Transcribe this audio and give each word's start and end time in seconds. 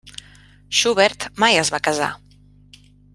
Schubert 0.77 1.27
mai 1.43 1.59
es 1.65 1.71
va 1.77 1.81
casar. 1.91 2.09